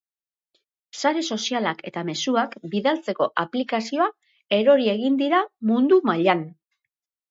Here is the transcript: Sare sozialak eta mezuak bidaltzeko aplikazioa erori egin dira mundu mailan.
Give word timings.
Sare 1.01 1.21
sozialak 1.35 1.83
eta 1.91 2.03
mezuak 2.09 2.57
bidaltzeko 2.73 3.31
aplikazioa 3.45 4.11
erori 4.61 4.93
egin 4.99 5.25
dira 5.25 5.47
mundu 5.75 6.05
mailan. 6.13 6.49